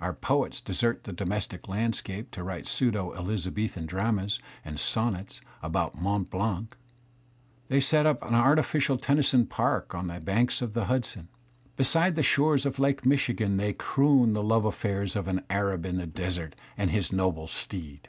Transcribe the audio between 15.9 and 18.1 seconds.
the desert and his noble steed.